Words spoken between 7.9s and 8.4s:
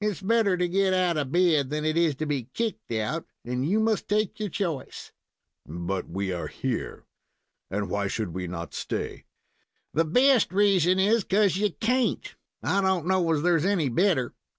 why should